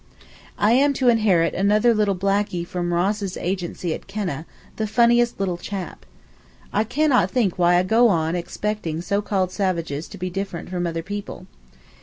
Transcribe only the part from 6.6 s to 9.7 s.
I cannot think why I go on expecting so called